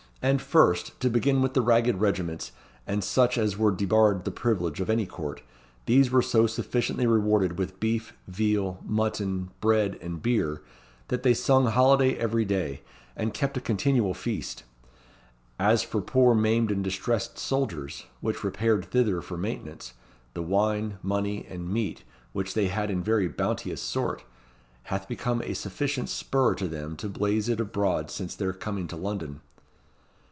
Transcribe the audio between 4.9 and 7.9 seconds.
court, these were so sufficiently rewarded with